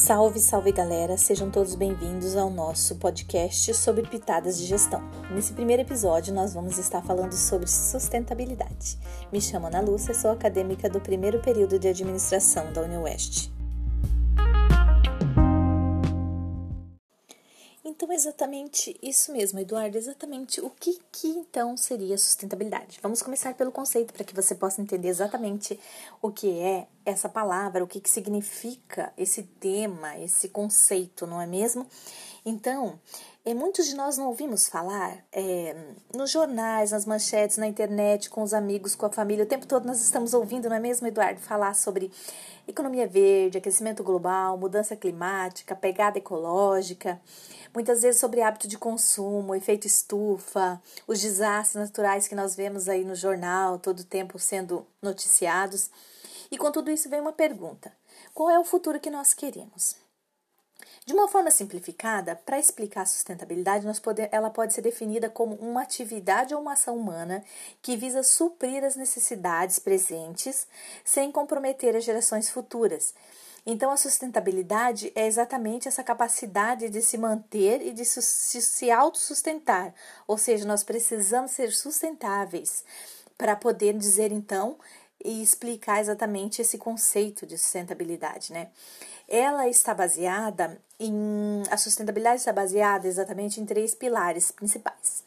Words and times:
Salve, 0.00 0.40
salve 0.40 0.72
galera, 0.72 1.18
sejam 1.18 1.50
todos 1.50 1.74
bem-vindos 1.74 2.34
ao 2.34 2.48
nosso 2.48 2.96
podcast 2.96 3.74
sobre 3.74 4.08
pitadas 4.08 4.58
de 4.58 4.64
gestão. 4.64 5.02
Nesse 5.30 5.52
primeiro 5.52 5.82
episódio, 5.82 6.32
nós 6.32 6.54
vamos 6.54 6.78
estar 6.78 7.02
falando 7.02 7.34
sobre 7.34 7.66
sustentabilidade. 7.66 8.96
Me 9.30 9.42
chamo 9.42 9.66
Ana 9.66 9.82
Lúcia, 9.82 10.14
sou 10.14 10.30
acadêmica 10.30 10.88
do 10.88 11.02
primeiro 11.02 11.38
período 11.40 11.78
de 11.78 11.86
administração 11.86 12.72
da 12.72 12.80
UniOeste. 12.80 13.52
Então, 17.90 18.12
exatamente 18.12 18.96
isso 19.02 19.32
mesmo, 19.32 19.58
Eduardo. 19.58 19.98
Exatamente 19.98 20.60
o 20.60 20.70
que, 20.70 21.00
que 21.10 21.26
então 21.26 21.76
seria 21.76 22.16
sustentabilidade? 22.16 23.00
Vamos 23.02 23.20
começar 23.20 23.52
pelo 23.54 23.72
conceito 23.72 24.14
para 24.14 24.22
que 24.22 24.32
você 24.32 24.54
possa 24.54 24.80
entender 24.80 25.08
exatamente 25.08 25.78
o 26.22 26.30
que 26.30 26.60
é 26.60 26.86
essa 27.04 27.28
palavra, 27.28 27.82
o 27.82 27.88
que, 27.88 28.00
que 28.00 28.08
significa 28.08 29.12
esse 29.18 29.42
tema, 29.42 30.16
esse 30.20 30.48
conceito, 30.48 31.26
não 31.26 31.40
é 31.40 31.46
mesmo? 31.46 31.84
Então, 32.44 32.98
é, 33.44 33.52
muitos 33.54 33.86
de 33.86 33.94
nós 33.94 34.16
não 34.16 34.26
ouvimos 34.28 34.68
falar 34.68 35.24
é, 35.32 35.76
nos 36.14 36.30
jornais, 36.30 36.90
nas 36.90 37.04
manchetes, 37.04 37.56
na 37.56 37.66
internet, 37.66 38.30
com 38.30 38.42
os 38.42 38.54
amigos, 38.54 38.94
com 38.94 39.06
a 39.06 39.10
família. 39.10 39.44
O 39.44 39.48
tempo 39.48 39.66
todo 39.66 39.86
nós 39.86 40.00
estamos 40.00 40.34
ouvindo, 40.34 40.68
não 40.68 40.76
é 40.76 40.80
mesmo, 40.80 41.06
Eduardo? 41.06 41.40
Falar 41.40 41.74
sobre 41.74 42.10
economia 42.66 43.06
verde, 43.06 43.58
aquecimento 43.58 44.02
global, 44.02 44.56
mudança 44.56 44.96
climática, 44.96 45.74
pegada 45.74 46.18
ecológica 46.18 47.20
muitas 47.74 48.02
vezes 48.02 48.20
sobre 48.20 48.42
hábito 48.42 48.68
de 48.68 48.78
consumo, 48.78 49.54
efeito 49.54 49.86
estufa, 49.86 50.80
os 51.06 51.20
desastres 51.20 51.82
naturais 51.82 52.28
que 52.28 52.34
nós 52.34 52.54
vemos 52.54 52.88
aí 52.88 53.04
no 53.04 53.14
jornal 53.14 53.78
todo 53.78 54.00
o 54.00 54.04
tempo 54.04 54.38
sendo 54.38 54.86
noticiados. 55.00 55.90
E 56.50 56.58
com 56.58 56.70
tudo 56.70 56.90
isso 56.90 57.08
vem 57.08 57.20
uma 57.20 57.32
pergunta: 57.32 57.92
qual 58.34 58.50
é 58.50 58.58
o 58.58 58.64
futuro 58.64 59.00
que 59.00 59.10
nós 59.10 59.34
queremos? 59.34 59.96
De 61.06 61.14
uma 61.14 61.28
forma 61.28 61.50
simplificada, 61.50 62.36
para 62.36 62.58
explicar 62.58 63.02
a 63.02 63.06
sustentabilidade, 63.06 63.86
poder, 64.00 64.28
ela 64.30 64.50
pode 64.50 64.74
ser 64.74 64.82
definida 64.82 65.28
como 65.28 65.54
uma 65.56 65.82
atividade 65.82 66.54
ou 66.54 66.60
uma 66.60 66.74
ação 66.74 66.96
humana 66.96 67.42
que 67.82 67.96
visa 67.96 68.22
suprir 68.22 68.84
as 68.84 68.96
necessidades 68.96 69.78
presentes 69.78 70.66
sem 71.04 71.32
comprometer 71.32 71.96
as 71.96 72.04
gerações 72.04 72.50
futuras 72.50 73.14
então, 73.66 73.90
a 73.90 73.96
sustentabilidade 73.96 75.12
é 75.14 75.26
exatamente 75.26 75.86
essa 75.86 76.02
capacidade 76.02 76.88
de 76.88 77.02
se 77.02 77.18
manter 77.18 77.82
e 77.82 77.92
de 77.92 78.04
se 78.04 78.90
autossustentar. 78.90 79.94
Ou 80.26 80.38
seja, 80.38 80.66
nós 80.66 80.82
precisamos 80.82 81.50
ser 81.50 81.70
sustentáveis 81.72 82.84
para 83.36 83.56
poder 83.56 83.96
dizer 83.96 84.32
então 84.32 84.76
e 85.24 85.42
explicar 85.42 86.00
exatamente 86.00 86.62
esse 86.62 86.78
conceito 86.78 87.46
de 87.46 87.58
sustentabilidade, 87.58 88.52
né? 88.52 88.68
Ela 89.28 89.68
está 89.68 89.94
baseada 89.94 90.80
em 90.98 91.62
a 91.70 91.76
sustentabilidade 91.76 92.40
está 92.40 92.52
baseada 92.52 93.06
exatamente 93.06 93.60
em 93.60 93.66
três 93.66 93.94
pilares 93.94 94.50
principais. 94.50 95.24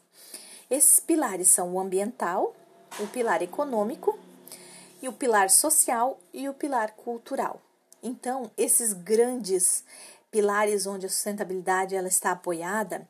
Esses 0.70 1.00
pilares 1.00 1.48
são 1.48 1.74
o 1.74 1.80
ambiental, 1.80 2.56
o 3.00 3.08
pilar 3.08 3.42
econômico 3.42 4.18
e 5.02 5.08
o 5.08 5.14
pilar 5.14 5.50
social 5.50 6.20
e 6.34 6.50
o 6.50 6.54
pilar 6.54 6.92
cultural. 6.92 7.62
Então, 8.02 8.52
esses 8.58 8.94
grandes 8.94 9.84
pilares 10.30 10.88
onde 10.88 11.06
a 11.06 11.10
sustentabilidade 11.10 11.96
ela 11.96 12.08
está 12.08 12.32
apoiada, 12.32 13.08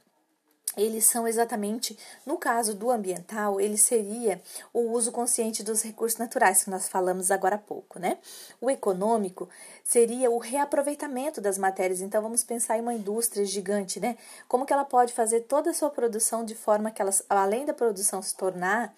eles 0.75 1.05
são 1.05 1.27
exatamente, 1.27 1.97
no 2.25 2.37
caso 2.37 2.73
do 2.73 2.89
ambiental, 2.89 3.61
ele 3.61 3.77
seria 3.77 4.41
o 4.73 4.91
uso 4.91 5.11
consciente 5.11 5.63
dos 5.63 5.81
recursos 5.83 6.17
naturais 6.17 6.63
que 6.63 6.69
nós 6.69 6.87
falamos 6.87 7.29
agora 7.29 7.55
há 7.55 7.59
pouco, 7.59 7.99
né? 7.99 8.17
O 8.59 8.69
econômico 8.69 9.47
seria 9.83 10.31
o 10.31 10.39
reaproveitamento 10.39 11.39
das 11.39 11.57
matérias. 11.57 12.01
Então 12.01 12.21
vamos 12.21 12.43
pensar 12.43 12.77
em 12.77 12.81
uma 12.81 12.93
indústria 12.93 13.45
gigante, 13.45 13.99
né? 13.99 14.17
Como 14.47 14.65
que 14.65 14.73
ela 14.73 14.85
pode 14.85 15.13
fazer 15.13 15.41
toda 15.41 15.69
a 15.69 15.73
sua 15.73 15.89
produção 15.89 16.43
de 16.43 16.55
forma 16.55 16.91
que 16.91 17.01
ela, 17.01 17.11
além 17.29 17.65
da 17.65 17.73
produção 17.73 18.21
se 18.21 18.35
tornar 18.35 18.93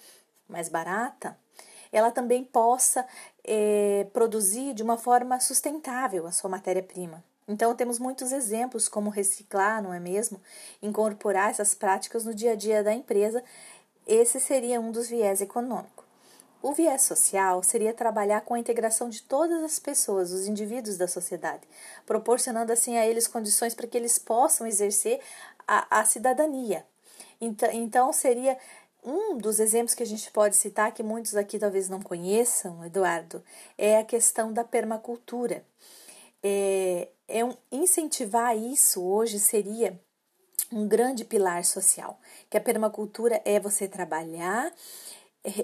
mais 0.48 0.70
barata, 0.70 1.38
ela 1.92 2.12
também 2.12 2.44
possa 2.44 3.06
é, 3.44 4.08
produzir 4.14 4.74
de 4.74 4.84
uma 4.84 4.98
forma 4.98 5.40
sustentável 5.40 6.26
a 6.28 6.32
sua 6.32 6.50
matéria-prima. 6.50 7.24
Então, 7.48 7.76
temos 7.76 8.00
muitos 8.00 8.32
exemplos 8.32 8.88
como 8.88 9.10
reciclar, 9.10 9.82
não 9.82 9.94
é 9.94 10.00
mesmo? 10.00 10.42
Incorporar 10.82 11.52
essas 11.52 11.76
práticas 11.76 12.26
no 12.26 12.34
dia 12.34 12.54
a 12.54 12.56
dia 12.56 12.84
da 12.84 12.94
empresa. 12.94 13.44
Esse 14.08 14.40
seria 14.40 14.82
um 14.82 14.92
dos 14.92 15.08
viés 15.08 15.42
econômicos. 15.42 16.06
O 16.62 16.74
viés 16.74 17.04
social 17.04 17.62
seria 17.62 17.94
trabalhar 17.94 18.42
com 18.42 18.56
a 18.56 18.60
integração 18.60 19.08
de 19.08 19.22
todas 19.22 19.64
as 19.64 19.78
pessoas, 19.78 20.32
os 20.32 20.48
indivíduos 20.48 20.98
da 20.98 21.08
sociedade, 21.08 21.62
proporcionando 22.08 22.74
assim 22.74 22.98
a 22.98 23.06
eles 23.06 23.28
condições 23.28 23.76
para 23.76 23.86
que 23.86 23.96
eles 23.96 24.18
possam 24.18 24.66
exercer 24.66 25.20
a, 25.68 26.00
a 26.00 26.06
cidadania. 26.06 26.84
Então, 27.40 27.70
então, 27.72 28.12
seria 28.12 28.58
um 29.04 29.38
dos 29.38 29.60
exemplos 29.60 29.94
que 29.94 30.02
a 30.02 30.08
gente 30.08 30.32
pode 30.32 30.56
citar, 30.56 30.92
que 30.92 31.04
muitos 31.04 31.36
aqui 31.36 31.60
talvez 31.60 31.88
não 31.88 32.02
conheçam, 32.02 32.84
Eduardo, 32.84 33.44
é 33.78 34.00
a 34.00 34.04
questão 34.04 34.52
da 34.52 34.64
permacultura. 34.64 35.64
É, 36.42 37.10
é 37.28 37.44
um, 37.44 37.56
incentivar 37.72 38.58
isso 38.58 39.04
hoje 39.04 39.40
seria 39.40 40.00
um 40.72 40.88
grande 40.88 41.24
pilar 41.24 41.64
social, 41.64 42.20
que 42.50 42.58
a 42.58 42.62
permacultura 42.62 43.42
é 43.46 43.60
você 43.60 43.88
trabalhar, 43.88 44.74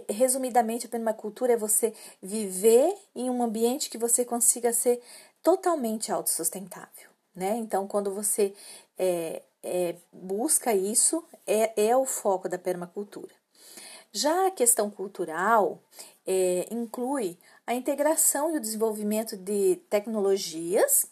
resumidamente 0.09 0.85
a 0.85 0.89
permacultura 0.89 1.53
é 1.53 1.57
você 1.57 1.94
viver 2.21 2.95
em 3.16 3.29
um 3.29 3.41
ambiente 3.41 3.89
que 3.89 3.97
você 3.97 4.23
consiga 4.23 4.71
ser 4.71 5.01
totalmente 5.41 6.11
autossustentável, 6.11 7.09
né? 7.35 7.57
Então, 7.57 7.88
quando 7.88 8.13
você 8.13 8.53
é, 8.97 9.41
é, 9.63 9.95
busca 10.13 10.73
isso, 10.73 11.23
é, 11.47 11.88
é 11.88 11.97
o 11.97 12.05
foco 12.05 12.47
da 12.47 12.59
permacultura. 12.59 13.33
Já 14.13 14.47
a 14.47 14.51
questão 14.51 14.89
cultural 14.89 15.79
é, 16.27 16.67
inclui 16.69 17.38
a 17.66 17.73
integração 17.73 18.53
e 18.53 18.57
o 18.57 18.61
desenvolvimento 18.61 19.38
de 19.38 19.77
tecnologias 19.89 21.07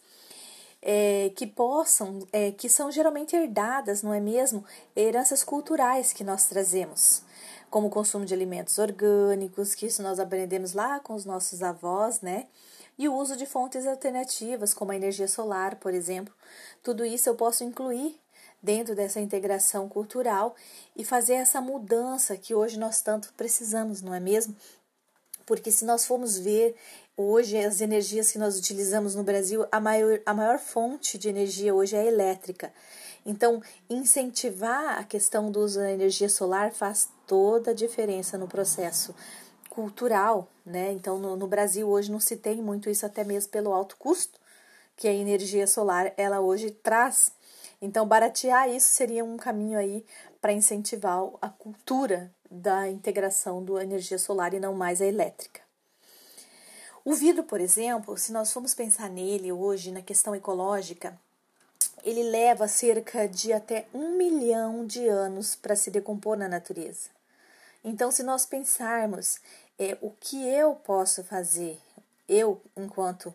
é, 0.82 1.32
que 1.36 1.46
possam, 1.46 2.20
é, 2.32 2.52
que 2.52 2.70
são 2.70 2.92
geralmente 2.92 3.36
herdadas, 3.36 4.02
não 4.02 4.14
é 4.14 4.20
mesmo? 4.20 4.64
Heranças 4.96 5.44
culturais 5.44 6.14
que 6.14 6.24
nós 6.24 6.46
trazemos, 6.46 7.24
como 7.70 7.88
o 7.88 7.90
consumo 7.90 8.26
de 8.26 8.34
alimentos 8.34 8.78
orgânicos, 8.78 9.76
que 9.76 9.86
isso 9.86 10.02
nós 10.02 10.20
aprendemos 10.20 10.74
lá 10.74 11.00
com 11.00 11.14
os 11.14 11.26
nossos 11.26 11.62
avós, 11.62 12.22
né? 12.22 12.48
E 12.98 13.08
o 13.08 13.16
uso 13.16 13.38
de 13.38 13.46
fontes 13.46 13.88
alternativas, 13.88 14.74
como 14.74 14.92
a 14.92 14.96
energia 14.96 15.28
solar, 15.28 15.76
por 15.76 15.94
exemplo. 15.94 16.34
Tudo 16.84 17.06
isso 17.06 17.30
eu 17.30 17.36
posso 17.36 17.64
incluir 17.64 18.20
dentro 18.62 18.94
dessa 18.94 19.22
integração 19.22 19.88
cultural 19.88 20.54
e 20.96 21.06
fazer 21.06 21.36
essa 21.36 21.62
mudança 21.62 22.36
que 22.36 22.54
hoje 22.54 22.78
nós 22.78 23.02
tanto 23.02 23.34
precisamos, 23.38 24.02
não 24.02 24.14
é 24.14 24.20
mesmo? 24.20 24.54
Porque 25.50 25.72
se 25.72 25.84
nós 25.84 26.06
formos 26.06 26.38
ver 26.38 26.76
hoje 27.18 27.58
as 27.58 27.82
energias 27.82 28.32
que 28.32 28.38
nós 28.38 28.56
utilizamos 28.56 29.16
no 29.16 29.24
Brasil, 29.24 29.66
a 29.72 29.80
maior, 29.80 30.22
a 30.24 30.32
maior 30.32 30.60
fonte 30.60 31.18
de 31.18 31.28
energia 31.28 31.74
hoje 31.74 31.96
é 31.96 32.06
elétrica. 32.06 32.72
Então, 33.26 33.60
incentivar 33.90 35.00
a 35.00 35.04
questão 35.04 35.52
do 35.52 35.62
uso 35.62 35.80
da 35.80 35.92
energia 35.92 36.30
solar 36.30 36.72
faz 36.72 37.10
toda 37.26 37.72
a 37.72 37.74
diferença 37.74 38.38
no 38.38 38.48
processo 38.48 39.16
cultural, 39.72 40.48
né? 40.64 40.92
Então, 40.92 41.18
no, 41.18 41.36
no 41.36 41.48
Brasil 41.48 41.90
hoje 41.90 42.12
não 42.12 42.20
se 42.20 42.38
tem 42.38 42.62
muito 42.62 42.88
isso, 42.88 43.04
até 43.04 43.24
mesmo 43.24 43.50
pelo 43.50 43.74
alto 43.74 43.98
custo 43.98 44.40
que 44.96 45.08
a 45.08 45.14
energia 45.14 45.66
solar 45.66 46.14
ela 46.16 46.42
hoje 46.42 46.70
traz 46.70 47.32
então, 47.82 48.06
baratear 48.06 48.70
isso 48.70 48.88
seria 48.88 49.24
um 49.24 49.38
caminho 49.38 49.80
aí 49.80 50.06
para 50.42 50.52
incentivar 50.52 51.24
a 51.42 51.50
cultura 51.50 52.32
da 52.50 52.90
integração 52.90 53.64
da 53.64 53.84
energia 53.84 54.18
solar 54.18 54.54
e 54.54 54.60
não 54.60 54.74
mais 54.74 55.02
a 55.02 55.06
elétrica. 55.06 55.62
O 57.06 57.14
vidro, 57.14 57.44
por 57.44 57.62
exemplo, 57.62 58.18
se 58.18 58.32
nós 58.32 58.52
formos 58.52 58.74
pensar 58.74 59.10
nele 59.10 59.52
hoje 59.52 59.92
na 59.92 60.02
questão 60.02 60.36
ecológica, 60.36 61.20
ele 62.04 62.24
leva 62.24 62.68
cerca 62.68 63.28
de 63.28 63.54
até 63.54 63.88
um 63.94 64.16
milhão 64.16 64.86
de 64.86 65.08
anos 65.08 65.56
para 65.56 65.76
se 65.76 65.92
decompor 65.92 66.38
na 66.38 66.48
natureza. 66.48 67.10
Então, 67.84 68.12
se 68.12 68.24
nós 68.24 68.46
pensarmos 68.46 69.40
é, 69.78 69.98
o 70.02 70.12
que 70.12 70.46
eu 70.48 70.76
posso 70.76 71.24
fazer, 71.24 71.80
eu, 72.28 72.62
enquanto 72.76 73.34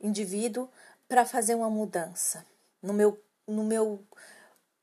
indivíduo, 0.00 0.68
para 1.08 1.24
fazer 1.24 1.54
uma 1.54 1.70
mudança 1.70 2.44
no 2.82 2.92
meu 2.92 3.18
no 3.46 3.62
meu 3.62 4.02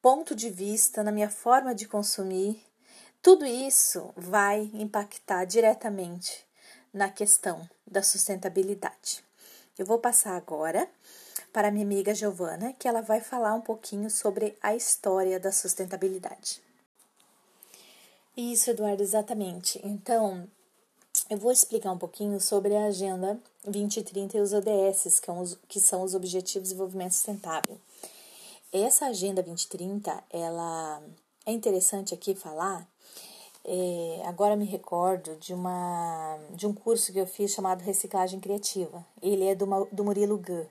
ponto 0.01 0.35
de 0.35 0.50
vista, 0.50 1.03
na 1.03 1.11
minha 1.11 1.29
forma 1.29 1.73
de 1.73 1.88
consumir, 1.88 2.63
tudo 3.21 3.45
isso 3.45 4.12
vai 4.15 4.69
impactar 4.73 5.45
diretamente 5.45 6.45
na 6.94 7.09
questão 7.09 7.69
da 7.85 8.01
sustentabilidade. 8.01 9.23
Eu 9.77 9.85
vou 9.85 10.00
passar 10.00 10.35
agora 10.35 10.89
para 11.53 11.71
minha 11.71 11.85
amiga 11.85 12.15
Giovana, 12.15 12.73
que 12.73 12.88
ela 12.88 13.01
vai 13.01 13.21
falar 13.21 13.53
um 13.53 13.62
pouquinho 13.62 14.09
sobre 14.09 14.57
a 14.62 14.75
história 14.75 15.39
da 15.39 15.51
sustentabilidade. 15.51 16.62
Isso, 18.35 18.69
Eduardo, 18.69 19.03
exatamente. 19.03 19.79
Então, 19.83 20.47
eu 21.29 21.38
vou 21.38 21.51
explicar 21.51 21.91
um 21.91 21.97
pouquinho 21.97 22.39
sobre 22.39 22.75
a 22.75 22.85
Agenda 22.85 23.39
2030 23.65 24.38
e 24.38 24.41
os 24.41 24.53
ODS, 24.53 25.19
que, 25.19 25.25
são 25.25 25.39
os, 25.39 25.59
que 25.68 25.79
são 25.79 26.01
os 26.01 26.15
Objetivos 26.15 26.69
de 26.69 26.73
Desenvolvimento 26.73 27.12
Sustentável. 27.12 27.79
Essa 28.71 29.07
Agenda 29.07 29.44
2030, 29.44 30.23
ela 30.29 31.03
é 31.45 31.51
interessante 31.51 32.13
aqui 32.13 32.33
falar. 32.33 32.88
É, 33.63 34.23
agora 34.25 34.55
me 34.55 34.65
recordo 34.65 35.35
de, 35.35 35.53
uma, 35.53 36.37
de 36.51 36.65
um 36.65 36.73
curso 36.73 37.13
que 37.13 37.19
eu 37.19 37.27
fiz 37.27 37.51
chamado 37.51 37.81
Reciclagem 37.81 38.39
Criativa. 38.39 39.05
Ele 39.21 39.45
é 39.45 39.55
do, 39.55 39.65
do 39.91 40.03
Murilo 40.03 40.37
Gu. 40.37 40.65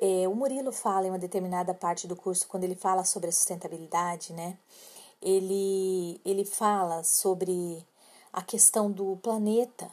É, 0.00 0.28
o 0.28 0.34
Murilo 0.34 0.70
fala 0.70 1.06
em 1.06 1.10
uma 1.10 1.18
determinada 1.18 1.74
parte 1.74 2.06
do 2.06 2.14
curso, 2.14 2.46
quando 2.46 2.62
ele 2.62 2.76
fala 2.76 3.02
sobre 3.02 3.28
a 3.28 3.32
sustentabilidade, 3.32 4.32
né? 4.32 4.56
Ele, 5.20 6.20
ele 6.24 6.44
fala 6.44 7.02
sobre 7.02 7.84
a 8.32 8.40
questão 8.42 8.88
do 8.88 9.16
planeta. 9.16 9.90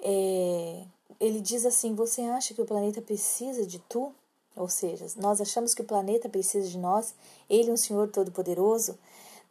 É, 0.00 0.84
ele 1.20 1.40
diz 1.40 1.64
assim: 1.64 1.94
Você 1.94 2.22
acha 2.22 2.52
que 2.52 2.60
o 2.60 2.66
planeta 2.66 3.00
precisa 3.00 3.64
de 3.64 3.78
tu? 3.78 4.12
Ou 4.56 4.68
seja, 4.68 5.06
nós 5.16 5.40
achamos 5.40 5.74
que 5.74 5.82
o 5.82 5.84
planeta 5.84 6.28
precisa 6.28 6.68
de 6.68 6.78
nós, 6.78 7.14
ele 7.50 7.70
é 7.70 7.72
um 7.72 7.76
Senhor 7.76 8.08
Todo-Poderoso? 8.08 8.96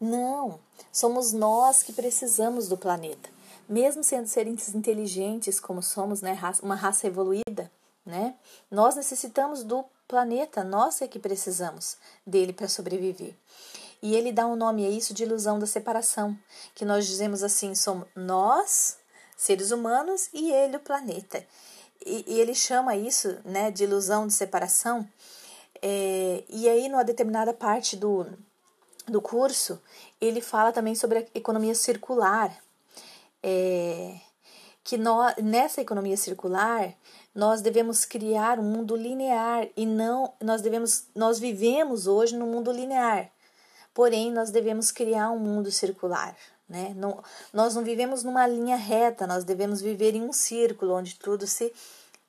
Não, 0.03 0.59
somos 0.91 1.31
nós 1.31 1.81
que 1.81 1.93
precisamos 1.93 2.67
do 2.67 2.77
planeta. 2.77 3.29
Mesmo 3.69 4.03
sendo 4.03 4.27
seres 4.27 4.75
inteligentes 4.75 5.61
como 5.61 5.81
somos, 5.81 6.21
né, 6.21 6.37
uma 6.61 6.75
raça 6.75 7.07
evoluída, 7.07 7.71
né? 8.05 8.35
Nós 8.69 8.97
necessitamos 8.97 9.63
do 9.63 9.85
planeta, 10.05 10.61
nós 10.61 11.01
é 11.01 11.07
que 11.07 11.17
precisamos 11.17 11.95
dele 12.27 12.51
para 12.51 12.67
sobreviver. 12.67 13.33
E 14.01 14.13
ele 14.13 14.33
dá 14.33 14.45
um 14.45 14.57
nome 14.57 14.85
a 14.85 14.89
isso 14.89 15.13
de 15.13 15.23
ilusão 15.23 15.57
da 15.57 15.65
separação, 15.65 16.37
que 16.75 16.83
nós 16.83 17.07
dizemos 17.07 17.41
assim, 17.41 17.73
somos 17.73 18.05
nós, 18.13 18.97
seres 19.37 19.71
humanos, 19.71 20.27
e 20.33 20.51
ele, 20.51 20.75
o 20.75 20.81
planeta. 20.81 21.47
E, 22.05 22.25
e 22.27 22.41
ele 22.41 22.53
chama 22.53 22.97
isso 22.97 23.37
né, 23.45 23.71
de 23.71 23.85
ilusão 23.85 24.27
de 24.27 24.33
separação. 24.33 25.07
É, 25.81 26.43
e 26.49 26.67
aí, 26.67 26.89
numa 26.89 27.05
determinada 27.05 27.53
parte 27.53 27.95
do, 27.95 28.27
do 29.07 29.21
curso, 29.21 29.81
ele 30.19 30.41
fala 30.41 30.71
também 30.71 30.95
sobre 30.95 31.19
a 31.19 31.25
economia 31.33 31.75
circular. 31.75 32.55
É, 33.41 34.15
que 34.83 34.97
nessa 35.41 35.81
economia 35.81 36.17
circular, 36.17 36.93
nós 37.33 37.61
devemos 37.61 38.03
criar 38.05 38.59
um 38.59 38.63
mundo 38.63 38.95
linear 38.95 39.67
e 39.77 39.85
não 39.85 40.33
nós 40.41 40.61
devemos 40.61 41.05
nós 41.15 41.39
vivemos 41.39 42.05
hoje 42.05 42.35
no 42.35 42.45
mundo 42.45 42.71
linear. 42.71 43.31
Porém, 43.93 44.31
nós 44.31 44.51
devemos 44.51 44.91
criar 44.91 45.31
um 45.31 45.39
mundo 45.39 45.71
circular, 45.71 46.35
né? 46.67 46.93
Não, 46.95 47.23
nós 47.53 47.75
não 47.75 47.83
vivemos 47.83 48.23
numa 48.23 48.45
linha 48.45 48.75
reta, 48.75 49.27
nós 49.27 49.43
devemos 49.43 49.81
viver 49.81 50.15
em 50.15 50.23
um 50.23 50.33
círculo 50.33 50.95
onde 50.95 51.15
tudo 51.15 51.47
se 51.47 51.71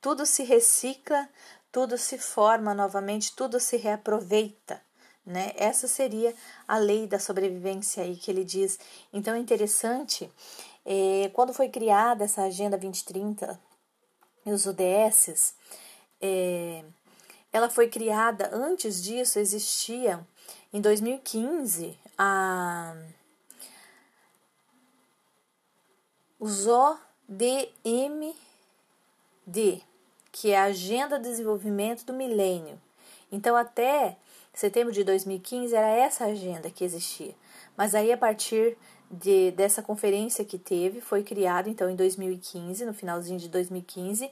tudo 0.00 0.26
se 0.26 0.42
recicla, 0.44 1.28
tudo 1.72 1.96
se 1.96 2.18
forma 2.18 2.74
novamente, 2.74 3.34
tudo 3.34 3.58
se 3.58 3.76
reaproveita. 3.76 4.80
Né? 5.24 5.52
Essa 5.56 5.88
seria 5.88 6.34
a 6.68 6.76
lei 6.76 7.06
da 7.06 7.18
sobrevivência 7.18 8.02
aí 8.02 8.16
que 8.16 8.30
ele 8.30 8.44
diz. 8.44 8.78
Então 9.12 9.34
é 9.34 9.38
interessante, 9.38 10.30
é, 10.84 11.30
quando 11.32 11.54
foi 11.54 11.68
criada 11.68 12.24
essa 12.24 12.42
Agenda 12.42 12.76
2030 12.76 13.58
e 14.44 14.50
os 14.50 14.66
ODS, 14.66 15.54
é, 16.20 16.84
ela 17.52 17.70
foi 17.70 17.88
criada, 17.88 18.50
antes 18.52 19.02
disso 19.02 19.38
existia, 19.38 20.26
em 20.72 20.80
2015, 20.80 21.96
a, 22.18 22.96
os 26.38 26.66
ODMD, 26.66 28.34
que 30.32 30.50
é 30.50 30.58
a 30.58 30.64
Agenda 30.64 31.18
de 31.18 31.28
Desenvolvimento 31.28 32.04
do 32.04 32.12
Milênio. 32.12 32.80
Então, 33.30 33.54
até 33.56 34.16
setembro 34.54 34.92
de 34.92 35.04
2015 35.04 35.74
era 35.74 35.88
essa 35.88 36.24
agenda 36.26 36.70
que 36.70 36.84
existia. 36.84 37.34
Mas 37.76 37.94
aí, 37.94 38.12
a 38.12 38.16
partir 38.16 38.76
de, 39.10 39.50
dessa 39.52 39.82
conferência 39.82 40.44
que 40.44 40.58
teve, 40.58 41.00
foi 41.00 41.22
criado, 41.22 41.68
então, 41.68 41.90
em 41.90 41.96
2015, 41.96 42.84
no 42.84 42.94
finalzinho 42.94 43.38
de 43.38 43.48
2015, 43.48 44.30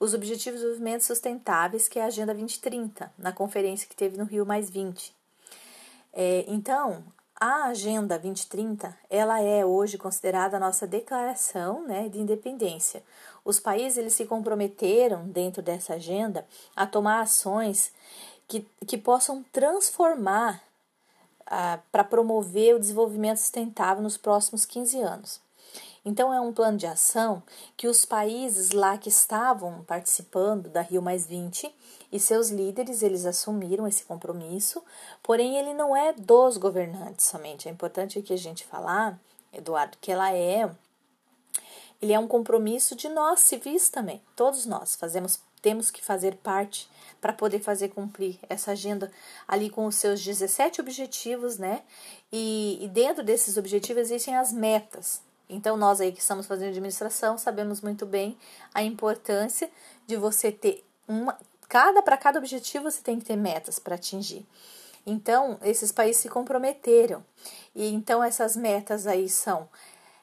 os 0.00 0.14
Objetivos 0.14 0.60
de 0.60 0.66
Desenvolvimento 0.66 1.02
Sustentáveis, 1.02 1.88
que 1.88 1.98
é 1.98 2.02
a 2.02 2.06
Agenda 2.06 2.32
2030, 2.32 3.12
na 3.18 3.32
conferência 3.32 3.88
que 3.88 3.96
teve 3.96 4.16
no 4.16 4.24
Rio 4.24 4.46
Mais 4.46 4.70
20. 4.70 5.14
É, 6.12 6.44
então, 6.48 7.04
a 7.40 7.66
Agenda 7.66 8.18
2030, 8.18 8.96
ela 9.08 9.40
é 9.40 9.64
hoje 9.64 9.98
considerada 9.98 10.56
a 10.56 10.60
nossa 10.60 10.86
declaração 10.86 11.86
né, 11.86 12.08
de 12.08 12.18
independência. 12.18 13.02
Os 13.44 13.60
países 13.60 13.98
eles 13.98 14.12
se 14.12 14.24
comprometeram, 14.24 15.28
dentro 15.28 15.62
dessa 15.62 15.94
agenda, 15.94 16.46
a 16.74 16.86
tomar 16.86 17.20
ações 17.20 17.92
que, 18.48 18.66
que 18.86 18.98
possam 18.98 19.44
transformar 19.52 20.62
ah, 21.46 21.78
para 21.92 22.02
promover 22.02 22.74
o 22.74 22.80
desenvolvimento 22.80 23.38
sustentável 23.38 24.02
nos 24.02 24.16
próximos 24.16 24.64
15 24.64 25.00
anos. 25.00 25.40
Então, 26.04 26.32
é 26.32 26.40
um 26.40 26.52
plano 26.52 26.78
de 26.78 26.86
ação 26.86 27.42
que 27.76 27.86
os 27.86 28.04
países 28.04 28.70
lá 28.70 28.96
que 28.96 29.10
estavam 29.10 29.84
participando 29.84 30.70
da 30.70 30.80
Rio 30.80 31.04
e 32.10 32.18
seus 32.18 32.48
líderes, 32.48 33.02
eles 33.02 33.26
assumiram 33.26 33.86
esse 33.86 34.04
compromisso, 34.04 34.82
porém 35.22 35.58
ele 35.58 35.74
não 35.74 35.94
é 35.94 36.14
dos 36.14 36.56
governantes 36.56 37.26
somente. 37.26 37.68
É 37.68 37.70
importante 37.70 38.18
aqui 38.18 38.32
a 38.32 38.38
gente 38.38 38.64
falar, 38.64 39.20
Eduardo, 39.52 39.98
que 40.00 40.10
ela 40.10 40.32
é 40.32 40.70
ele 42.00 42.12
é 42.12 42.18
um 42.18 42.28
compromisso 42.28 42.94
de 42.94 43.08
nós 43.08 43.40
civis 43.40 43.88
também. 43.88 44.22
Todos 44.36 44.64
nós 44.66 44.94
fazemos 44.94 45.40
temos 45.68 45.90
que 45.90 46.02
fazer 46.02 46.36
parte 46.36 46.88
para 47.20 47.30
poder 47.30 47.60
fazer 47.60 47.88
cumprir 47.88 48.38
essa 48.48 48.70
agenda 48.70 49.10
ali 49.46 49.68
com 49.68 49.84
os 49.84 49.96
seus 49.96 50.24
17 50.24 50.80
objetivos, 50.80 51.58
né? 51.58 51.82
E, 52.32 52.78
e 52.80 52.88
dentro 52.88 53.22
desses 53.22 53.58
objetivos 53.58 54.04
existem 54.04 54.34
as 54.34 54.50
metas. 54.50 55.20
Então, 55.46 55.76
nós 55.76 56.00
aí 56.00 56.10
que 56.10 56.22
estamos 56.22 56.46
fazendo 56.46 56.70
administração 56.70 57.36
sabemos 57.36 57.82
muito 57.82 58.06
bem 58.06 58.38
a 58.72 58.82
importância 58.82 59.70
de 60.06 60.16
você 60.16 60.50
ter 60.50 60.82
uma. 61.06 61.38
Cada, 61.68 62.00
para 62.00 62.16
cada 62.16 62.38
objetivo, 62.38 62.90
você 62.90 63.02
tem 63.02 63.18
que 63.18 63.26
ter 63.26 63.36
metas 63.36 63.78
para 63.78 63.96
atingir. 63.96 64.46
Então, 65.04 65.58
esses 65.62 65.92
países 65.92 66.22
se 66.22 66.30
comprometeram. 66.30 67.22
E 67.74 67.92
então, 67.92 68.24
essas 68.24 68.56
metas 68.56 69.06
aí 69.06 69.28
são. 69.28 69.68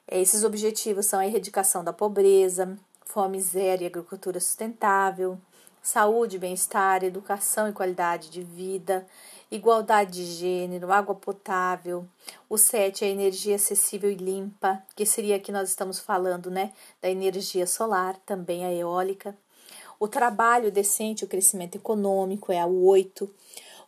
Esses 0.08 0.42
objetivos 0.42 1.06
são 1.06 1.20
a 1.20 1.26
erradicação 1.26 1.84
da 1.84 1.92
pobreza, 1.92 2.76
fome 3.06 3.40
zero 3.40 3.82
e 3.82 3.86
agricultura 3.86 4.38
sustentável, 4.38 5.38
saúde, 5.80 6.38
bem-estar, 6.38 7.04
educação 7.04 7.68
e 7.68 7.72
qualidade 7.72 8.28
de 8.28 8.42
vida, 8.42 9.06
igualdade 9.50 10.12
de 10.12 10.24
gênero, 10.24 10.92
água 10.92 11.14
potável. 11.14 12.04
O 12.48 12.58
7 12.58 13.04
é 13.04 13.08
energia 13.08 13.54
acessível 13.54 14.10
e 14.10 14.16
limpa, 14.16 14.82
que 14.94 15.06
seria 15.06 15.38
que 15.38 15.52
nós 15.52 15.68
estamos 15.68 16.00
falando, 16.00 16.50
né, 16.50 16.72
da 17.00 17.08
energia 17.08 17.66
solar, 17.66 18.16
também 18.26 18.64
a 18.64 18.72
eólica. 18.72 19.36
O 19.98 20.08
trabalho 20.08 20.70
decente, 20.70 21.24
o 21.24 21.28
crescimento 21.28 21.76
econômico 21.76 22.52
é 22.52 22.62
o 22.66 22.84
8. 22.84 23.32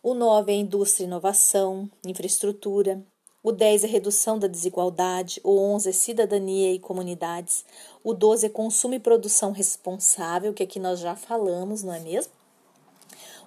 O 0.01 0.13
9 0.13 0.51
é 0.51 0.55
indústria 0.55 1.03
e 1.03 1.07
inovação, 1.07 1.89
infraestrutura. 2.05 3.03
O 3.41 3.53
10 3.53 3.85
é 3.85 3.87
redução 3.87 4.37
da 4.37 4.47
desigualdade, 4.47 5.39
o 5.45 5.57
11 5.57 5.89
é 5.89 5.91
cidadania 5.93 6.73
e 6.73 6.79
comunidades, 6.79 7.63
o 8.03 8.13
12 8.13 8.47
é 8.47 8.49
consumo 8.49 8.95
e 8.95 8.99
produção 8.99 9.53
responsável, 9.53 10.53
que 10.53 10.63
aqui 10.63 10.77
nós 10.77 10.99
já 10.99 11.15
falamos, 11.15 11.81
não 11.81 11.93
é 11.93 12.01
mesmo? 12.01 12.33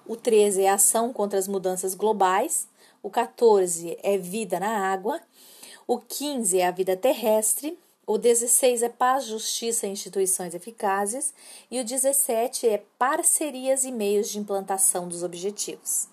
O 0.07 0.15
13 0.15 0.63
é 0.63 0.69
ação 0.69 1.13
contra 1.13 1.37
as 1.37 1.47
mudanças 1.47 1.93
globais, 1.93 2.67
o 3.03 3.09
14 3.09 3.97
é 4.01 4.17
vida 4.17 4.59
na 4.59 4.91
água, 4.91 5.21
o 5.85 5.99
15 5.99 6.59
é 6.59 6.65
a 6.65 6.71
vida 6.71 6.97
terrestre, 6.97 7.77
o 8.05 8.17
16 8.17 8.81
é 8.83 8.89
paz, 8.89 9.25
justiça 9.25 9.85
e 9.85 9.91
instituições 9.91 10.55
eficazes 10.55 11.33
e 11.69 11.79
o 11.79 11.85
17 11.85 12.67
é 12.67 12.83
parcerias 12.97 13.85
e 13.85 13.91
meios 13.91 14.29
de 14.29 14.39
implantação 14.39 15.07
dos 15.07 15.23
objetivos. 15.23 16.07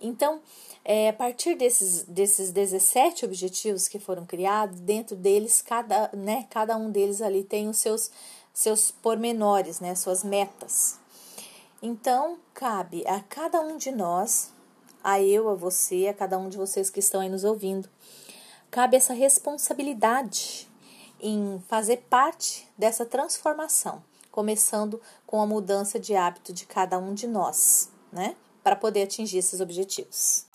Então, 0.00 0.40
é, 0.84 1.10
a 1.10 1.12
partir 1.12 1.54
desses, 1.54 2.04
desses 2.04 2.52
17 2.52 3.24
objetivos 3.24 3.86
que 3.86 3.98
foram 3.98 4.24
criados, 4.24 4.80
dentro 4.80 5.14
deles, 5.14 5.60
cada, 5.62 6.10
né, 6.12 6.46
cada 6.50 6.76
um 6.76 6.90
deles 6.90 7.20
ali 7.20 7.44
tem 7.44 7.68
os 7.68 7.78
seus, 7.78 8.10
seus 8.52 8.90
pormenores, 8.90 9.80
né, 9.80 9.94
suas 9.94 10.24
metas. 10.24 10.98
Então, 11.82 12.38
cabe 12.54 13.06
a 13.06 13.20
cada 13.20 13.60
um 13.60 13.76
de 13.76 13.90
nós, 13.90 14.52
a 15.02 15.20
eu, 15.20 15.48
a 15.48 15.54
você, 15.54 16.08
a 16.08 16.14
cada 16.14 16.38
um 16.38 16.48
de 16.48 16.56
vocês 16.56 16.90
que 16.90 17.00
estão 17.00 17.20
aí 17.20 17.28
nos 17.28 17.44
ouvindo, 17.44 17.88
cabe 18.70 18.96
essa 18.96 19.14
responsabilidade 19.14 20.68
em 21.18 21.62
fazer 21.68 21.98
parte 22.08 22.66
dessa 22.76 23.04
transformação, 23.04 24.02
começando 24.30 25.00
com 25.26 25.40
a 25.40 25.46
mudança 25.46 25.98
de 25.98 26.14
hábito 26.14 26.52
de 26.52 26.64
cada 26.66 26.98
um 26.98 27.12
de 27.12 27.26
nós, 27.26 27.90
né? 28.10 28.34
Para 28.70 28.76
poder 28.76 29.02
atingir 29.02 29.38
esses 29.38 29.60
objetivos. 29.60 30.46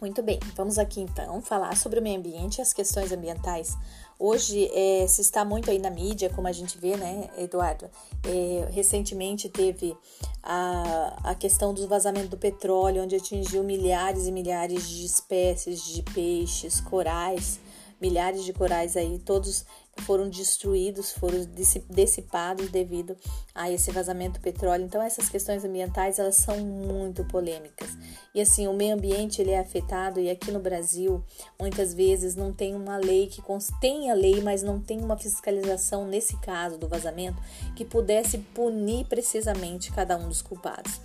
Muito 0.00 0.20
bem, 0.20 0.40
vamos 0.56 0.80
aqui 0.80 1.00
então 1.00 1.40
falar 1.40 1.76
sobre 1.76 2.00
o 2.00 2.02
meio 2.02 2.18
ambiente 2.18 2.58
e 2.58 2.60
as 2.60 2.72
questões 2.72 3.12
ambientais. 3.12 3.76
Hoje 4.18 4.68
é, 4.74 5.06
se 5.06 5.20
está 5.20 5.44
muito 5.44 5.70
aí 5.70 5.78
na 5.78 5.90
mídia, 5.90 6.28
como 6.28 6.48
a 6.48 6.52
gente 6.52 6.76
vê, 6.76 6.96
né, 6.96 7.30
Eduardo? 7.38 7.88
É, 8.24 8.68
recentemente 8.72 9.48
teve 9.48 9.96
a, 10.42 11.20
a 11.22 11.34
questão 11.36 11.72
do 11.72 11.86
vazamento 11.86 12.30
do 12.30 12.36
petróleo, 12.36 13.04
onde 13.04 13.14
atingiu 13.14 13.62
milhares 13.62 14.26
e 14.26 14.32
milhares 14.32 14.88
de 14.88 15.06
espécies 15.06 15.84
de 15.84 16.02
peixes, 16.02 16.80
corais, 16.80 17.60
milhares 18.00 18.44
de 18.44 18.52
corais 18.52 18.96
aí, 18.96 19.18
todos 19.18 19.64
foram 20.00 20.28
destruídos, 20.28 21.12
foram 21.12 21.46
dissipados 21.90 22.70
devido 22.70 23.16
a 23.54 23.70
esse 23.70 23.90
vazamento 23.90 24.38
do 24.38 24.42
petróleo. 24.42 24.84
Então 24.84 25.02
essas 25.02 25.28
questões 25.28 25.64
ambientais 25.64 26.18
elas 26.18 26.36
são 26.36 26.58
muito 26.58 27.24
polêmicas. 27.24 27.90
E 28.34 28.40
assim, 28.40 28.66
o 28.66 28.72
meio 28.72 28.94
ambiente 28.94 29.42
ele 29.42 29.50
é 29.50 29.58
afetado 29.58 30.20
e 30.20 30.30
aqui 30.30 30.50
no 30.50 30.60
Brasil 30.60 31.22
muitas 31.58 31.92
vezes 31.92 32.34
não 32.34 32.52
tem 32.52 32.74
uma 32.74 32.96
lei 32.96 33.26
que 33.26 33.42
tem 33.80 34.10
a 34.10 34.14
lei, 34.14 34.40
mas 34.40 34.62
não 34.62 34.80
tem 34.80 35.00
uma 35.00 35.18
fiscalização 35.18 36.06
nesse 36.06 36.36
caso 36.38 36.78
do 36.78 36.88
vazamento 36.88 37.42
que 37.76 37.84
pudesse 37.84 38.38
punir 38.38 39.06
precisamente 39.06 39.92
cada 39.92 40.16
um 40.16 40.28
dos 40.28 40.40
culpados. 40.40 41.00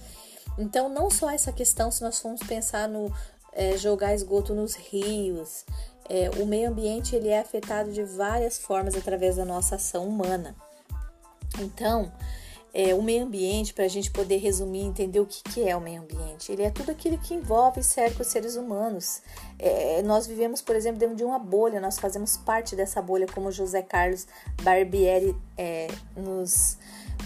Então 0.57 0.87
não 0.87 1.09
só 1.09 1.29
essa 1.29 1.51
questão 1.51 1.91
se 1.91 2.01
nós 2.01 2.19
formos 2.19 2.41
pensar 2.41 2.87
no 2.87 3.11
é, 3.55 3.77
jogar 3.77 4.13
esgoto 4.13 4.53
nos 4.53 4.75
rios, 4.75 5.65
é, 6.07 6.29
o 6.39 6.45
meio 6.45 6.69
ambiente 6.69 7.15
ele 7.15 7.29
é 7.29 7.39
afetado 7.39 7.91
de 7.91 8.03
várias 8.03 8.59
formas 8.59 8.95
através 8.95 9.38
da 9.38 9.45
nossa 9.45 9.75
ação 9.75 10.07
humana. 10.07 10.55
Então, 11.59 12.12
é, 12.77 12.93
o 12.93 13.01
meio 13.01 13.24
ambiente, 13.24 13.74
para 13.74 13.85
a 13.85 13.88
gente 13.88 14.12
poder 14.12 14.38
resumir 14.38 14.81
e 14.81 14.85
entender 14.85 15.21
o 15.21 15.25
que, 15.25 15.41
que 15.43 15.67
é 15.67 15.75
o 15.75 15.79
meio 15.79 16.01
ambiente, 16.01 16.51
ele 16.51 16.62
é 16.62 16.69
tudo 16.69 16.91
aquilo 16.91 17.17
que 17.17 17.33
envolve 17.33 17.79
e 17.79 17.83
cerca 17.83 18.21
os 18.21 18.27
seres 18.27 18.57
humanos. 18.57 19.21
É, 19.57 20.03
nós 20.03 20.27
vivemos, 20.27 20.62
por 20.62 20.75
exemplo, 20.75 21.00
dentro 21.00 21.15
de 21.15 21.24
uma 21.24 21.39
bolha, 21.39 21.79
nós 21.79 21.97
fazemos 21.97 22.35
parte 22.35 22.75
dessa 22.75 23.01
bolha, 23.01 23.25
como 23.33 23.50
José 23.50 23.81
Carlos 23.81 24.27
Barbieri 24.62 25.33
é, 25.57 25.88
nos, 26.17 26.77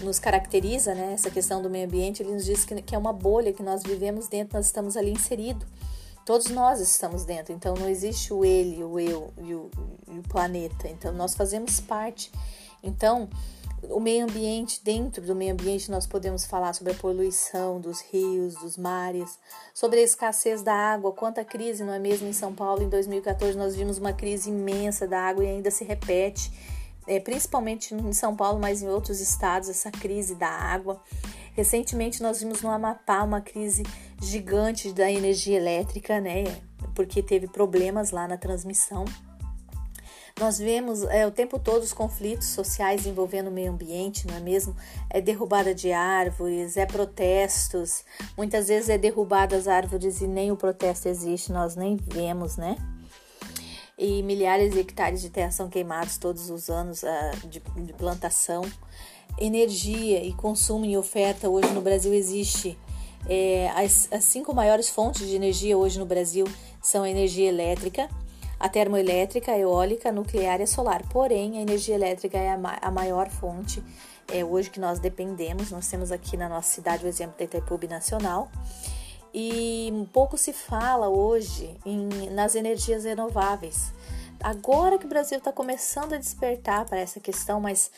nos 0.03 0.19
caracteriza, 0.19 0.93
né? 0.93 1.13
Essa 1.13 1.31
questão 1.31 1.63
do 1.63 1.69
meio 1.69 1.88
ambiente, 1.88 2.21
ele 2.21 2.31
nos 2.31 2.45
diz 2.45 2.63
que, 2.63 2.79
que 2.83 2.93
é 2.93 2.98
uma 2.98 3.12
bolha 3.12 3.51
que 3.51 3.63
nós 3.63 3.81
vivemos 3.81 4.27
dentro, 4.27 4.55
nós 4.55 4.67
estamos 4.67 4.95
ali 4.95 5.12
inseridos. 5.12 5.65
Todos 6.29 6.51
nós 6.51 6.79
estamos 6.79 7.25
dentro, 7.25 7.51
então 7.51 7.74
não 7.74 7.89
existe 7.89 8.31
o 8.31 8.45
ele, 8.45 8.83
o 8.83 9.00
eu 9.00 9.33
e 9.41 9.51
o, 9.51 9.71
e 10.07 10.19
o 10.19 10.21
planeta. 10.21 10.88
Então 10.88 11.12
nós 11.12 11.33
fazemos 11.33 11.79
parte. 11.79 12.31
Então, 12.83 13.27
o 13.89 14.00
meio 14.00 14.25
ambiente, 14.25 14.79
dentro 14.83 15.25
do 15.25 15.33
meio 15.33 15.53
ambiente, 15.53 15.89
nós 15.89 16.05
podemos 16.05 16.45
falar 16.45 16.74
sobre 16.74 16.93
a 16.93 16.95
poluição 16.95 17.81
dos 17.81 18.01
rios, 18.01 18.53
dos 18.53 18.77
mares, 18.77 19.39
sobre 19.74 20.01
a 20.01 20.03
escassez 20.03 20.62
da 20.62 20.75
água, 20.75 21.12
quanta 21.13 21.43
crise, 21.43 21.83
não 21.83 21.93
é 21.93 21.98
mesmo? 21.98 22.27
Em 22.27 22.33
São 22.33 22.53
Paulo, 22.53 22.83
em 22.83 22.89
2014, 22.89 23.57
nós 23.57 23.75
vimos 23.75 23.98
uma 23.98 24.13
crise 24.13 24.51
imensa 24.51 25.07
da 25.07 25.19
água 25.19 25.43
e 25.43 25.48
ainda 25.48 25.71
se 25.71 25.83
repete, 25.83 26.51
principalmente 27.18 27.96
em 27.96 28.12
São 28.12 28.36
Paulo, 28.36 28.60
mas 28.60 28.82
em 28.82 28.89
outros 28.89 29.22
estados, 29.22 29.70
essa 29.70 29.89
crise 29.89 30.36
da 30.36 30.50
água. 30.50 31.01
Recentemente 31.54 32.22
nós 32.22 32.42
vimos 32.42 32.62
no 32.62 32.70
Amapá 32.70 33.24
uma 33.24 33.39
crise 33.39 33.84
gigante 34.22 34.92
da 34.92 35.10
energia 35.10 35.58
elétrica, 35.58 36.20
né? 36.20 36.44
Porque 36.94 37.24
teve 37.24 37.48
problemas 37.48 38.12
lá 38.12 38.28
na 38.28 38.38
transmissão. 38.38 39.06
Nós 40.39 40.58
vemos 40.58 41.04
é, 41.04 41.28
o 41.28 41.32
tempo 41.32 41.60
todo 41.60 41.84
os 41.84 41.92
conflitos 41.92 42.48
sociais 42.48 43.06
envolvendo 43.06 43.48
o 43.48 43.51
meio 43.51 43.74
ambiente, 43.74 44.25
não 44.25 44.36
é 44.36 44.39
mesmo? 44.39 44.74
É 45.10 45.20
derrubada 45.20 45.75
de 45.75 45.92
árvores, 45.92 46.78
é 46.78 46.86
protestos. 46.86 48.06
Muitas 48.38 48.70
vezes 48.70 48.88
é 48.88 48.98
derrubadas 48.98 49.68
árvores 49.68 50.22
e 50.22 50.28
nem 50.28 50.50
o 50.50 50.56
protesto 50.56 51.10
existe, 51.10 51.51
nós 51.51 51.75
nem 51.75 51.98
vemos, 51.98 52.56
né? 52.56 52.78
E 54.01 54.24
milhares 54.24 54.72
de 54.72 54.79
hectares 54.79 55.22
de 55.22 55.29
terra 55.29 55.51
são 55.51 55.68
queimados 55.70 56.18
todos 56.18 56.50
os 56.50 56.70
anos 56.70 57.03
uh, 57.03 57.48
de, 57.48 57.60
de 57.60 57.94
plantação 57.94 58.63
energia 59.38 60.24
e 60.24 60.34
consumo 60.34 60.86
em 60.86 60.98
oferta 60.98 61.50
hoje 61.50 61.70
no 61.74 61.82
Brasil 61.82 62.13
existe. 62.13 62.77
É, 63.27 63.70
as, 63.75 64.08
as 64.12 64.24
cinco 64.24 64.53
maiores 64.53 64.89
fontes 64.89 65.27
de 65.27 65.36
energia 65.36 65.77
hoje 65.77 66.00
no 66.00 66.06
Brasil 66.06 66.46
são 66.82 67.03
a 67.03 67.10
energia 67.10 67.50
elétrica, 67.50 68.10
a 68.60 68.70
termoelétrica, 68.70 69.51
a 69.51 69.58
eólica, 69.58 70.10
a 70.10 70.12
nuclear 70.12 70.60
e 70.60 70.63
a 70.63 70.68
solar. 70.68 71.03
Porém, 71.10 71.58
a 71.58 71.62
energia 71.62 71.96
elétrica 71.96 72.38
é 72.38 72.51
a, 72.51 72.58
ma 72.58 72.77
a 72.82 72.89
maior 72.89 73.29
fonte 73.29 73.84
é, 74.32 74.44
hoje 74.44 74.70
que 74.70 74.79
nós 74.79 75.00
dependemos. 75.00 75.72
Nós 75.72 75.88
temos 75.88 76.12
aqui 76.12 76.38
na 76.38 76.48
nossa 76.48 76.74
cidade 76.74 77.06
o 77.06 77.08
exemplo 77.08 77.36
da 77.38 77.44
Itaipu 77.44 77.79
Nacional. 77.88 78.50
E 79.41 80.10
pouco 80.12 80.38
se 80.38 80.51
fala 80.51 81.08
hoje 81.08 81.74
em, 81.86 82.29
nas 82.31 82.55
energias 82.55 83.05
renováveis. 83.05 83.93
Agora 84.41 84.98
que 84.98 85.05
o 85.05 85.10
Brasil 85.10 85.38
está 85.38 85.50
começando 85.50 86.12
a 86.12 86.17
despertar 86.17 86.86
para 86.86 87.00
essa 87.00 87.22
questão, 87.22 87.62
mas 87.62 87.89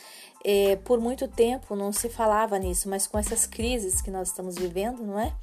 é, 0.45 0.75
por 0.75 0.99
muito 0.99 1.27
tempo 1.27 1.75
não 1.75 1.91
se 1.91 2.09
falava 2.09 2.59
nisso, 2.59 2.87
mas 2.87 3.07
com 3.07 3.17
essas 3.17 3.47
crises 3.47 4.03
que 4.03 4.11
nós 4.11 4.27
estamos 4.27 4.55
vivendo, 4.55 5.01
não 5.03 5.19
é? 5.19 5.33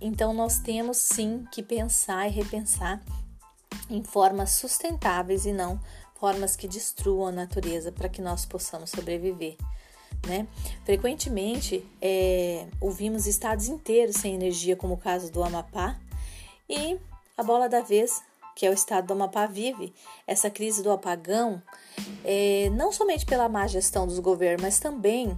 Então 0.00 0.32
nós 0.32 0.60
temos 0.60 0.98
sim 0.98 1.44
que 1.50 1.64
pensar 1.64 2.28
e 2.28 2.30
repensar 2.30 3.02
em 3.90 4.04
formas 4.04 4.50
sustentáveis 4.52 5.46
e 5.46 5.52
não 5.52 5.80
formas 6.14 6.54
que 6.54 6.68
destruam 6.68 7.26
a 7.26 7.32
natureza 7.32 7.90
para 7.90 8.08
que 8.08 8.22
nós 8.22 8.46
possamos 8.46 8.90
sobreviver. 8.90 9.56
Né? 10.26 10.46
Frequentemente 10.84 11.84
é, 12.00 12.66
ouvimos 12.80 13.26
estados 13.26 13.68
inteiros 13.68 14.16
sem 14.16 14.34
energia, 14.34 14.74
como 14.74 14.94
o 14.94 14.98
caso 14.98 15.30
do 15.30 15.42
Amapá, 15.42 15.98
e 16.68 16.98
a 17.36 17.42
bola 17.42 17.68
da 17.68 17.80
vez 17.80 18.22
que 18.54 18.64
é 18.64 18.70
o 18.70 18.72
estado 18.72 19.08
do 19.08 19.12
Amapá 19.14 19.46
vive, 19.46 19.92
essa 20.26 20.48
crise 20.48 20.82
do 20.82 20.90
apagão, 20.90 21.60
é, 22.24 22.70
não 22.70 22.92
somente 22.92 23.26
pela 23.26 23.48
má 23.48 23.66
gestão 23.66 24.06
dos 24.06 24.18
governos, 24.18 24.62
mas 24.62 24.78
também 24.78 25.36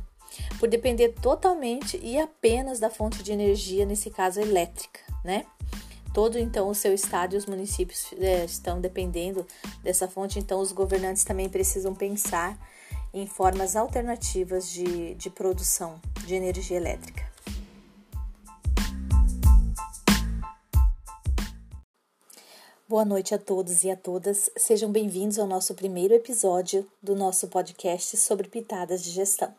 por 0.59 0.69
depender 0.69 1.15
totalmente 1.21 1.99
e 2.03 2.19
apenas 2.19 2.79
da 2.79 2.91
fonte 2.91 3.23
de 3.23 3.33
energia, 3.33 3.87
nesse 3.87 4.11
caso 4.11 4.41
elétrica, 4.41 5.01
né? 5.25 5.47
Todo 6.13 6.39
então 6.39 6.69
o 6.69 6.75
seu 6.75 6.95
estado 6.95 7.35
e 7.35 7.39
os 7.39 7.47
municípios 7.47 8.13
é, 8.19 8.45
estão 8.45 8.81
dependendo 8.81 9.47
dessa 9.83 10.09
fonte, 10.09 10.39
então 10.39 10.61
os 10.61 10.73
governantes 10.73 11.25
também 11.25 11.49
precisam 11.49 11.95
pensar 11.95 12.59
em 13.17 13.27
formas 13.27 13.75
alternativas 13.75 14.69
de, 14.69 15.15
de 15.15 15.31
produção 15.31 15.99
de 16.27 16.35
energia 16.35 16.77
elétrica. 16.77 17.25
Boa 22.87 23.07
noite 23.07 23.35
a 23.35 23.39
todos 23.39 23.85
e 23.85 23.91
a 23.91 23.97
todas. 23.97 24.51
Sejam 24.59 24.93
bem-vindos 24.93 25.39
ao 25.39 25.47
nosso 25.47 25.75
primeiro 25.75 26.13
episódio 26.13 26.87
do 27.03 27.17
nosso 27.17 27.49
podcast 27.49 28.19
sobre 28.19 28.49
pitadas 28.49 29.03
de 29.03 29.11
gestão. 29.11 29.53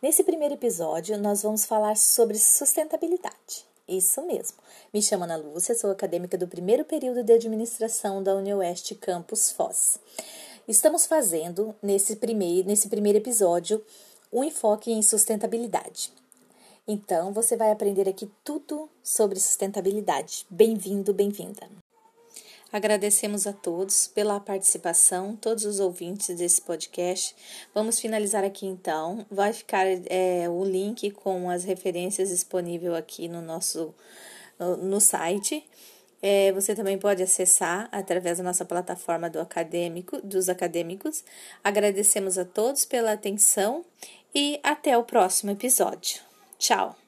Nesse 0.00 0.22
primeiro 0.22 0.54
episódio, 0.54 1.18
nós 1.18 1.42
vamos 1.42 1.66
falar 1.66 1.96
sobre 1.96 2.38
sustentabilidade. 2.38 3.66
Isso 3.88 4.22
mesmo. 4.22 4.58
Me 4.94 5.02
chamo 5.02 5.24
Ana 5.24 5.36
Lúcia, 5.36 5.74
sou 5.74 5.90
acadêmica 5.90 6.38
do 6.38 6.46
primeiro 6.46 6.84
período 6.84 7.24
de 7.24 7.32
administração 7.32 8.22
da 8.22 8.36
UniOeste 8.36 8.94
Campus 8.94 9.50
Foz. 9.50 9.98
Estamos 10.68 11.06
fazendo, 11.06 11.76
nesse 11.80 12.16
primeiro, 12.16 12.66
nesse 12.66 12.88
primeiro 12.88 13.18
episódio, 13.18 13.80
um 14.32 14.42
enfoque 14.42 14.90
em 14.90 15.00
sustentabilidade. 15.00 16.12
Então, 16.88 17.32
você 17.32 17.56
vai 17.56 17.70
aprender 17.70 18.08
aqui 18.08 18.28
tudo 18.42 18.90
sobre 19.00 19.38
sustentabilidade. 19.38 20.44
Bem-vindo, 20.50 21.14
bem-vinda! 21.14 21.68
Agradecemos 22.72 23.46
a 23.46 23.52
todos 23.52 24.08
pela 24.08 24.40
participação, 24.40 25.36
todos 25.36 25.64
os 25.64 25.78
ouvintes 25.78 26.36
desse 26.36 26.60
podcast. 26.60 27.36
Vamos 27.72 28.00
finalizar 28.00 28.42
aqui 28.42 28.66
então. 28.66 29.24
Vai 29.30 29.52
ficar 29.52 29.86
é, 29.86 30.48
o 30.48 30.64
link 30.64 31.12
com 31.12 31.48
as 31.48 31.62
referências 31.62 32.30
disponível 32.30 32.96
aqui 32.96 33.28
no 33.28 33.40
nosso 33.40 33.94
no 34.58 35.00
site. 35.00 35.64
É, 36.22 36.50
você 36.52 36.74
também 36.74 36.98
pode 36.98 37.22
acessar 37.22 37.88
através 37.92 38.38
da 38.38 38.44
nossa 38.44 38.64
plataforma 38.64 39.28
do 39.28 39.40
acadêmico, 39.40 40.20
dos 40.22 40.48
acadêmicos. 40.48 41.24
Agradecemos 41.62 42.38
a 42.38 42.44
todos 42.44 42.84
pela 42.84 43.12
atenção 43.12 43.84
e 44.34 44.58
até 44.62 44.96
o 44.96 45.04
próximo 45.04 45.52
episódio. 45.52 46.20
Tchau! 46.58 47.05